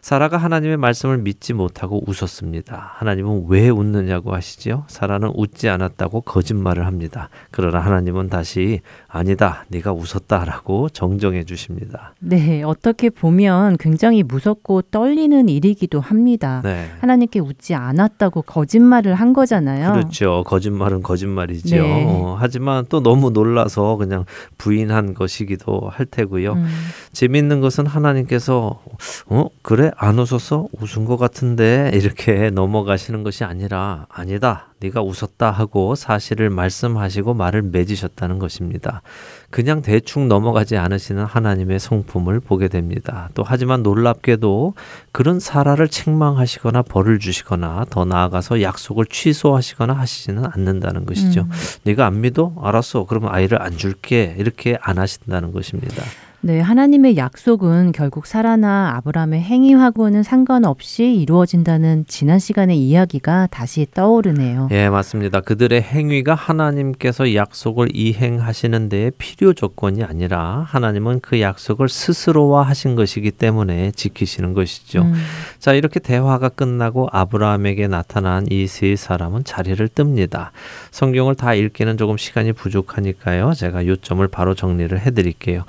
[0.00, 2.92] 사라가 하나님의 말씀을 믿지 못하고 웃었습니다.
[2.96, 4.84] 하나님은 왜 웃느냐고 하시지요?
[4.88, 7.28] 사라는 웃지 않았다고 거짓말을 합니다.
[7.50, 9.64] 그러나 하나님은 다시 아니다.
[9.68, 12.14] 네가 웃었다라고 정정해 주십니다.
[12.18, 16.60] 네, 어떻게 보면 굉장히 무섭고 떨리는 일이기도 합니다.
[16.64, 16.88] 네.
[17.00, 19.92] 하나님께 웃지 않았다고 거짓말을 한 거잖아요.
[19.92, 20.44] 그렇죠.
[20.46, 21.76] 거짓말은 거짓말이죠.
[21.76, 22.04] 네.
[22.08, 24.24] 어, 하지만 또 너무 놀라서 그냥
[24.58, 26.54] 부인한 것이기도 할 테고요.
[26.54, 26.66] 음.
[27.12, 28.82] 재미있는 것은 하나님께서
[29.26, 30.68] 어 그래 안 웃었어?
[30.72, 34.66] 웃은 것 같은데 이렇게 넘어가시는 것이 아니라 아니다.
[34.80, 39.02] 네가 웃었다 하고 사실을 말씀하시고 말을 맺으셨다는 것입니다.
[39.50, 43.28] 그냥 대충 넘어가지 않으시는 하나님의 성품을 보게 됩니다.
[43.34, 44.74] 또 하지만 놀랍게도
[45.12, 51.42] 그런 사라를 책망하시거나 벌을 주시거나 더 나아가서 약속을 취소하시거나 하시지는 않는다는 것이죠.
[51.42, 51.50] 음.
[51.84, 52.54] 네가 안 믿어?
[52.62, 53.04] 알았어.
[53.04, 54.34] 그러면 아이를 안 줄게.
[54.38, 56.02] 이렇게 안 하신다는 것입니다.
[56.42, 64.68] 네, 하나님의 약속은 결국 사라나 아브라함의 행위하고는 상관없이 이루어진다는 지난 시간의 이야기가 다시 떠오르네요.
[64.70, 65.40] 예, 맞습니다.
[65.42, 73.32] 그들의 행위가 하나님께서 약속을 이행하시는 데에 필요 조건이 아니라 하나님은 그 약속을 스스로와 하신 것이기
[73.32, 75.02] 때문에 지키시는 것이죠.
[75.02, 75.14] 음.
[75.58, 80.50] 자, 이렇게 대화가 끝나고 아브라함에게 나타난 이 세 사람은 자리를 뜹니다.
[80.90, 83.52] 성경을 다 읽기는 조금 시간이 부족하니까요.
[83.52, 85.64] 제가 요점을 바로 정리를 해 드릴게요.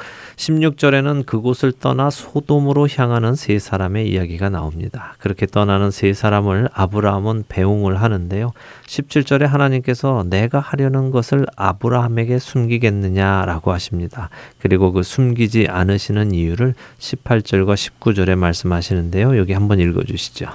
[0.61, 5.15] 16절에는 그곳을 떠나 소돔으로 향하는 세 사람의 이야기가 나옵니다.
[5.17, 8.51] 그렇게 떠나는 세 사람을 아브라함은 배웅을 하는데요.
[8.85, 14.29] 17절에 하나님께서 내가 하려는 것을 아브라함에게 숨기겠느냐라고 하십니다.
[14.59, 19.37] 그리고 그 숨기지 않으시는 이유를 18절과 19절에 말씀하시는데요.
[19.37, 20.47] 여기 한번 읽어 주시죠.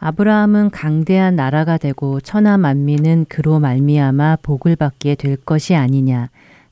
[0.00, 6.28] 아브라함은 강대한 나라가 되고 천하 만민은 그로 말미암아 복을 받게 될 것이 아니냐.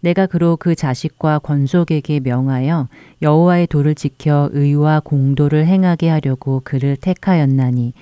[0.07, 2.87] 내가 그로 그 자식과 권속에게 명하여
[3.23, 7.93] 여호와의 도를 지켜 의와 공도를 행하게 하려고 그를 택하였나니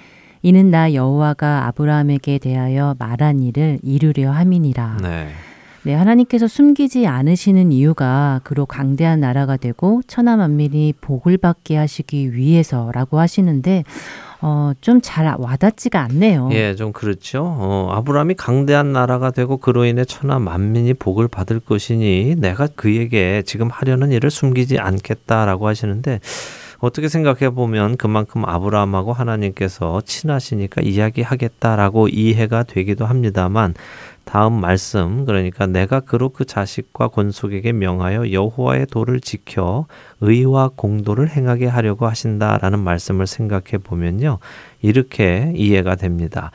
[0.42, 4.98] 이는 나 여호와가 아브라함에게 대하여 말한 일을 이루려 함이니라.
[5.00, 5.28] 네.
[5.84, 13.18] 네, 하나님께서 숨기지 않으시는 이유가 그로 강대한 나라가 되고 천하 만민이 복을 받게 하시기 위해서라고
[13.18, 13.84] 하시는데
[14.46, 16.50] 어, 좀 잘 와닿지가 않네요.
[16.52, 17.44] 예, 좀 그렇죠.
[17.46, 23.70] 어, 아브라함이 강대한 나라가 되고 그로 인해 천하 만민이 복을 받을 것이니 내가 그에게 지금
[23.70, 26.20] 하려는 일을 숨기지 않겠다라고 하시는데
[26.80, 33.72] 어떻게 생각해 보면 그만큼 아브라함하고 하나님께서 친하시니까 이야기하겠다라고 이해가 되기도 합니다만
[34.34, 39.86] 다음 말씀 그러니까 내가 그로 그 자식과 권속에게 명하여 여호와의 도를 지켜
[40.20, 44.40] 의와 공도를 행하게 하려고 하신다라는 말씀을 생각해 보면요
[44.82, 46.50] 이렇게 이해가 됩니다.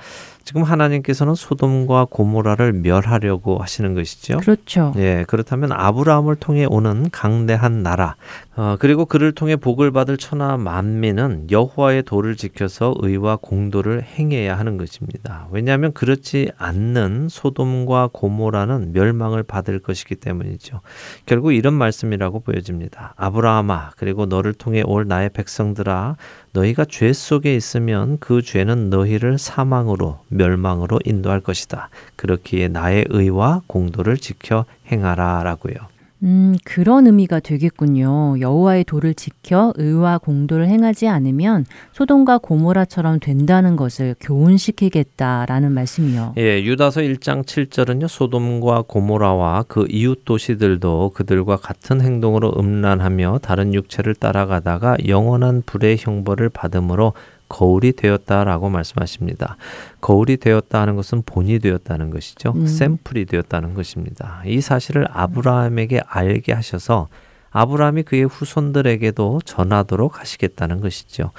[0.50, 4.38] 지금 하나님께서는 소돔과 고모라를 멸하려고 하시는 것이죠.
[4.38, 4.94] 그렇죠.
[4.98, 8.16] 예, 그렇다면 아브라함을 통해 오는 강대한 나라,
[8.56, 14.78] 어, 그리고 그를 통해 복을 받을 천하 만민은 여호와의 도를 지켜서 의와 공도를 행해야 하는
[14.78, 15.48] 것입니다.
[15.52, 20.82] 왜냐하면 그렇지 않는 소돔과 고모라는 멸망을 받을 것이기 때문이죠.
[21.28, 23.14] 결국 이런 말씀이라고 보여집니다.
[23.18, 26.16] 아브라함아, 그리고 너를 통해 올 나의 백성들아,
[26.52, 31.90] 너희가 죄 속에 있으면 그 죄는 너희를 사망으로 멸망으로 인도할 것이다.
[32.16, 35.76] 그렇기에 나의 의와 공도를 지켜 행하라라고요.
[36.24, 38.40] 음, 그런 의미가 되겠군요.
[38.40, 46.34] 여호와의 도를 지켜 의와 공도를 행하지 않으면 소돔과 고모라처럼 된다는 것을 교훈시키겠다라는 말씀이요.
[46.38, 48.08] 예, 유다서 1장 7절은요.
[48.08, 56.50] 소돔과 고모라와 그 이웃 도시들도 그들과 같은 행동으로 음란하며 다른 육체를 따라가다가 영원한 불의 형벌을
[56.50, 57.14] 받음으로
[57.50, 59.58] 거울이 되었다라고 말씀하십니다.
[60.00, 62.54] 거울이 되었다 하는 것은 본이 되었다는 것이죠.
[62.56, 62.68] 음.
[62.68, 64.42] 샘플이 되었다는 것입니다.
[64.46, 67.10] 이 사실을 아브라함에게 알게 하셔서
[67.52, 71.32] 아브라함이 그의 후손들에게도 전하도록 하시겠다는 것이죠.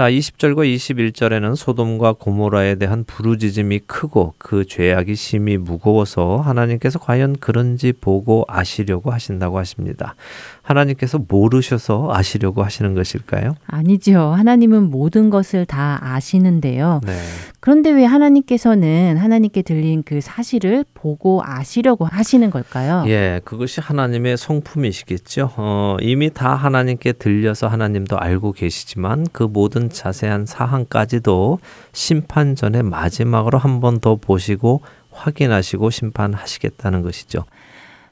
[0.00, 7.92] 자, 20절과 21절에는 소돔과 고모라에 대한 부르짖음이 크고 그 죄악이 심히 무거워서 하나님께서 과연 그런지
[7.92, 10.14] 보고 아시려고 하신다고 하십니다.
[10.62, 13.56] 하나님께서 모르셔서 아시려고 하시는 것일까요?
[13.66, 14.30] 아니지요.
[14.30, 17.02] 하나님은 모든 것을 다 아시는데요.
[17.04, 17.12] 네.
[17.60, 23.04] 그런데 왜 하나님께서는 하나님께 들린 그 사실을 보고 아시려고 하시는 걸까요?
[23.06, 25.50] 예, 그것이 하나님의 성품이시겠죠.
[25.56, 31.58] 어, 이미 다 하나님께 들려서 하나님도 알고 계시지만 그 모든 자세한 사항까지도
[31.92, 34.80] 심판 전에 마지막으로 한 번 더 보시고
[35.10, 37.44] 확인하시고 심판하시겠다는 것이죠.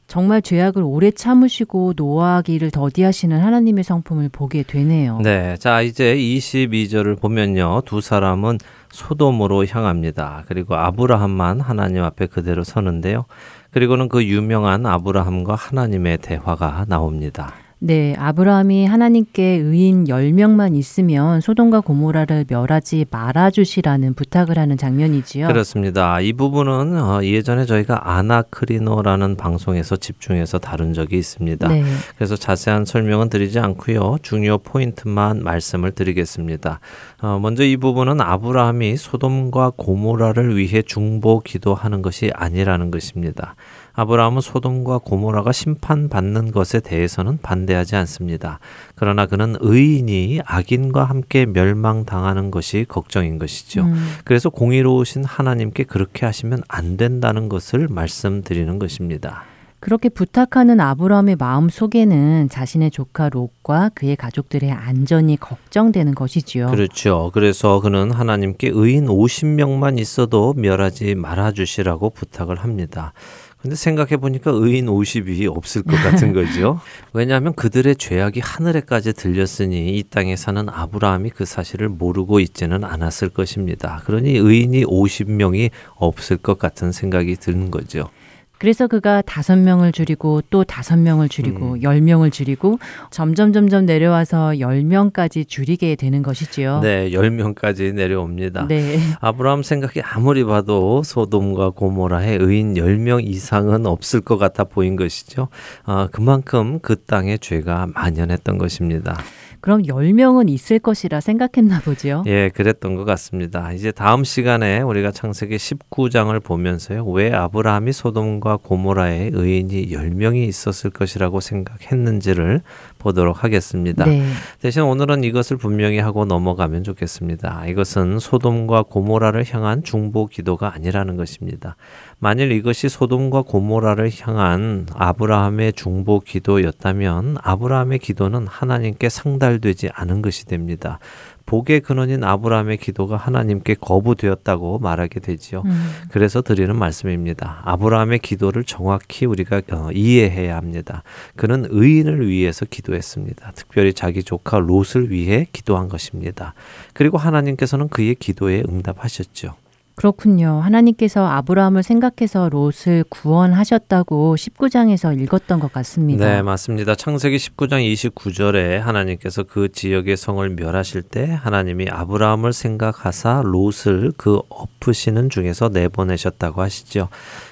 [0.06, 5.20] 정말 죄악을 오래 참으시고 노하기를 더디하시는 하나님의 성품을 보게 되네요.
[5.22, 5.56] 네.
[5.58, 7.82] 자, 이제 22절을 보면요.
[7.84, 8.56] 두 사람은
[8.90, 10.44] 소돔으로 향합니다.
[10.48, 13.26] 그리고 아브라함만 하나님 앞에 그대로 서는데요.
[13.70, 17.52] 그리고는 그 유명한 아브라함과 하나님의 대화가 나옵니다.
[17.80, 25.46] 네, 아브라함이 하나님께 의인 10명만 있으면 소돔과 고모라를 멸하지 말아 주시라는 부탁을 하는 장면이지요.
[25.46, 26.20] 그렇습니다.
[26.20, 31.68] 이 부분은 어, 예전에 저희가 아나크리노라는 방송에서 집중해서 다룬 적이 있습니다.
[31.68, 31.84] 네.
[32.16, 34.16] 그래서 자세한 설명은 드리지 않고요.
[34.22, 36.80] 중요 포인트만 말씀을 드리겠습니다.
[37.22, 43.54] 어, 먼저 이 부분은 아브라함이 소돔과 고모라를 위해 중보 기도하는 것이 아니라는 것입니다.
[43.98, 48.60] 아브라함은 소돔과 고모라가 심판받는 것에 대해서는 반대하지 않습니다.
[48.94, 53.82] 그러나 그는 의인이 악인과 함께 멸망당하는 것이 걱정인 것이죠.
[53.82, 59.42] 음, 그래서 공의로우신 하나님께 그렇게 하시면 안 된다는 것을 말씀드리는 것입니다.
[59.80, 66.68] 그렇게 부탁하는 아브라함의 마음 속에는 자신의 조카 롯과 그의 가족들의 안전이 걱정되는 것이지요.
[66.68, 67.30] 그렇죠.
[67.32, 73.12] 그래서 그는 하나님께 의인 50명만 있어도 멸하지 말아 주시라고 부탁을 합니다.
[73.60, 76.80] 근데 생각해 보니까 의인 50이 없을 것 같은 거죠.
[77.12, 84.00] 왜냐하면 그들의 죄악이 하늘에까지 들렸으니 이 땅에 사는 아브라함이 그 사실을 모르고 있지는 않았을 것입니다.
[84.04, 88.10] 그러니 의인이 50명이 없을 것 같은 생각이 드는 거죠.
[88.58, 91.82] 그래서 그가 다섯 명을 줄이고 또 다섯 명을 줄이고 음.
[91.82, 92.78] 열 명을 줄이고
[93.10, 96.80] 점점 점점 내려와서 열 명까지 줄이게 되는 것이지요.
[96.80, 98.66] 네, 10명까지 내려옵니다.
[98.66, 98.98] 네.
[99.20, 105.48] 아브라함 생각이 아무리 봐도 소돔과 고모라의 의인 10명 이상은 없을 것 같아 보인 것이죠.
[105.84, 109.16] 아, 그만큼 그 땅에 죄가 만연했던 것입니다.
[109.60, 112.22] 그럼 열 명은 있을 것이라 생각했나 보죠.
[112.26, 113.72] 예, 그랬던 것 같습니다.
[113.72, 117.04] 이제 다음 시간에 우리가 창세기 19장을 보면서요.
[117.06, 122.62] 왜 아브라함이 소돔과 고모라의 의인이 10명이 있었을 것이라고 생각했는지를
[122.98, 124.04] 보도록 하겠습니다.
[124.04, 124.24] 네.
[124.60, 127.66] 대신 오늘은 이것을 분명히 하고 넘어가면 좋겠습니다.
[127.66, 131.76] 이것은 소돔과 고모라를 향한 중보 기도가 아니라는 것입니다.
[132.20, 140.98] 만일 이것이 소돔과 고모라를 향한 아브라함의 중보 기도였다면 아브라함의 기도는 하나님께 상달되지 않은 것이 됩니다.
[141.46, 145.62] 복의 근원인 아브라함의 기도가 하나님께 거부되었다고 말하게 되지요.
[145.64, 145.90] 음.
[146.10, 147.62] 그래서 드리는 말씀입니다.
[147.64, 151.04] 아브라함의 기도를 정확히 우리가 어, 이해해야 합니다.
[151.36, 153.52] 그는 의인을 위해서 기도했습니다.
[153.54, 156.52] 특별히 자기 조카 롯을 위해 기도한 것입니다.
[156.92, 159.54] 그리고 하나님께서는 그의 기도에 응답하셨죠.
[159.98, 160.60] 그렇군요.
[160.62, 166.24] 하나님께서 아브라함을 생각해서 롯을 구원하셨다고 19장에서 읽었던 것 같습니다.
[166.24, 166.94] 네, 맞습니다.
[166.94, 175.30] 창세기 19장 29절에 하나님께서 그 지역의 성을 멸하실 때 하나님이 아브라함을 생각하사 롯을 그 엎으시는
[175.30, 177.08] 중에서 내보내셨다고 하시죠.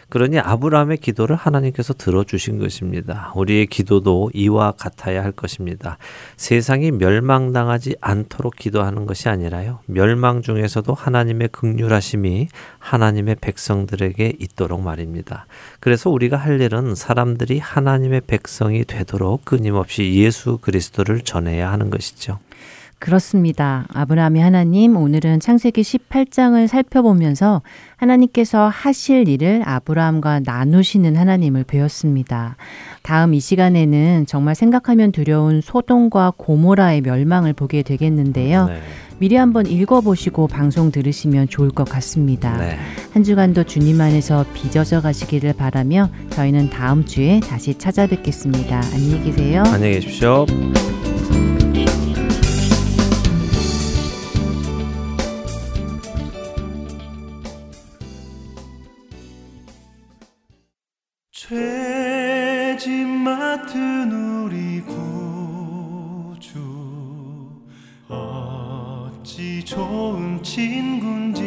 [0.09, 3.33] 그러니 아브라함의 기도를 하나님께서 들어주신 것입니다.
[3.35, 5.99] 우리의 기도도 이와 같아야 할 것입니다.
[6.37, 9.81] 세상이 멸망당하지 않도록 기도하는 것이 아니라요.
[9.87, 12.49] 멸망 중에서도 하나님의 극률하심이
[12.79, 15.47] 하나님의 백성들에게 있도록 말입니다.
[15.81, 22.39] 그래서 우리가 할 일은 사람들이 하나님의 백성이 되도록 끊임없이 예수 그리스도를 전해야 하는 것이죠.
[22.99, 23.87] 그렇습니다.
[23.93, 27.63] 아브라함이 하나님, 오늘은 창세기 18장을 살펴보면서
[27.97, 32.57] 하나님께서 하실 일을 아브라함과 나누시는 하나님을 배웠습니다.
[33.03, 38.67] 다음 이 시간에는 정말 생각하면 두려운 소돔과 고모라의 멸망을 보게 되겠는데요.
[38.67, 38.81] 네.
[39.19, 42.57] 미리 한번 읽어보시고 방송 들으시면 좋을 것 같습니다.
[42.59, 42.77] 네.
[43.13, 48.81] 한 주간도 주님 안에서 빚어져 가시기를 바라며 저희는 다음 주에 다시 찾아뵙겠습니다.
[48.93, 49.63] 안녕히 계세요.
[49.67, 50.45] 안녕히 계십시오.
[61.49, 66.59] 죄짐 맡은 우리 구주.
[68.09, 71.45] 어찌 좋은 친군지.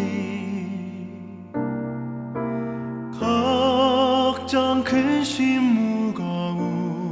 [3.11, 5.63] 걱정 근심
[6.13, 7.03] 무거운지.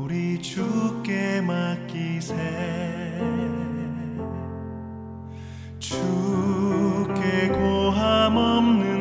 [0.00, 2.95] 우리 주께 맡기세
[5.96, 8.95] 주께 고함 없는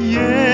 [0.00, 0.49] 夜。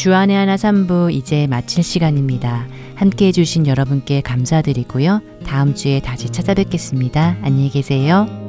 [0.00, 2.66] 주안의 하나 3부 이제 마칠 시간입니다.
[2.94, 5.20] 함께 해주신 여러분께 감사드리고요.
[5.44, 7.36] 다음 주에 다시 찾아뵙겠습니다.
[7.42, 8.39] 안녕히 계세요.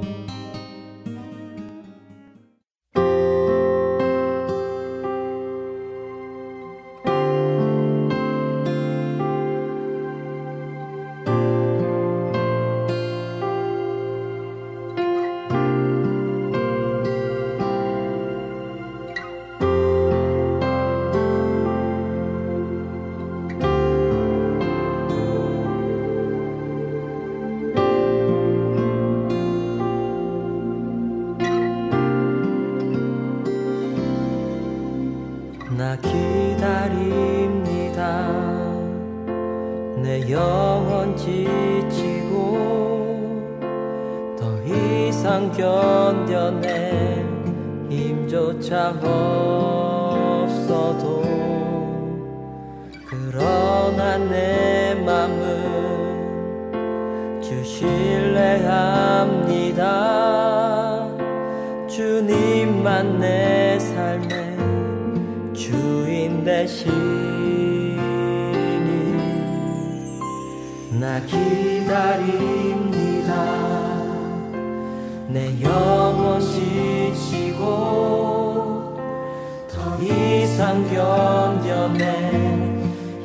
[80.02, 82.32] 이상 견뎌내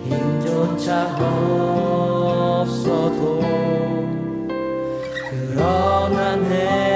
[0.04, 1.16] 힘조차
[2.60, 3.40] 없어도
[5.30, 6.95] 그러나 내